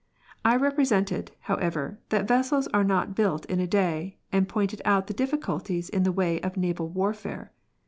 [0.43, 5.13] I represented, however, that vessels are not built in a day, and pointed out the
[5.13, 7.51] difficulties in the way of naval warfare.